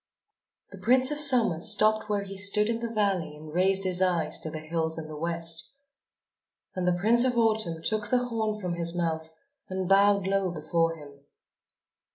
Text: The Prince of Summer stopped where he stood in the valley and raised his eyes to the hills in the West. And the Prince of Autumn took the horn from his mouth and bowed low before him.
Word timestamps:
The 0.71 0.79
Prince 0.79 1.11
of 1.11 1.19
Summer 1.19 1.59
stopped 1.61 2.09
where 2.09 2.23
he 2.23 2.35
stood 2.35 2.69
in 2.69 2.79
the 2.79 2.89
valley 2.89 3.35
and 3.35 3.53
raised 3.53 3.83
his 3.83 4.01
eyes 4.01 4.39
to 4.39 4.49
the 4.49 4.57
hills 4.57 4.97
in 4.97 5.07
the 5.07 5.15
West. 5.15 5.75
And 6.73 6.87
the 6.87 6.93
Prince 6.99 7.23
of 7.23 7.37
Autumn 7.37 7.83
took 7.83 8.07
the 8.07 8.25
horn 8.29 8.59
from 8.59 8.73
his 8.73 8.95
mouth 8.95 9.29
and 9.69 9.87
bowed 9.87 10.25
low 10.25 10.49
before 10.49 10.95
him. 10.95 11.19